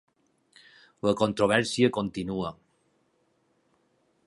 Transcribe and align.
La 1.07 1.13
controvèrsia 1.19 1.91
continua. 1.99 2.51